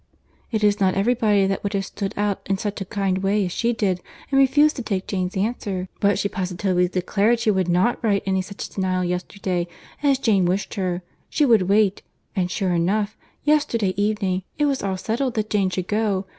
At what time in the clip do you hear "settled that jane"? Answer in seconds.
14.97-15.69